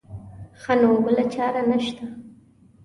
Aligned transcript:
ښه 0.61 0.73
نو 0.79 0.89
بله 1.05 1.23
چاره 1.33 1.61
نه 1.69 1.77
شته. 1.85 2.05